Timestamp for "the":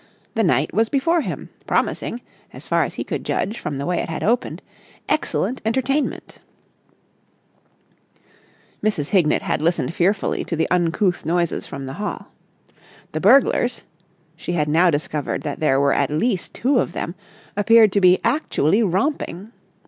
0.33-0.41, 3.77-3.85, 10.55-10.67, 11.85-11.93, 13.11-13.21